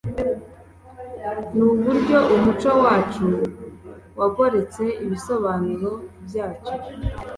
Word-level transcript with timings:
nuburyo 1.55 2.17
umuco 2.35 2.71
wacu 2.83 3.25
wagoretse 4.19 4.83
ibisobanuro 5.03 5.91
byacyo 6.25 6.73